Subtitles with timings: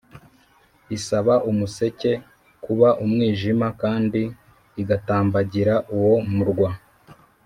[0.97, 2.11] Isaba umuseke
[2.63, 4.21] kuba umwijima kandi
[4.81, 6.69] igatambagira uwo murwa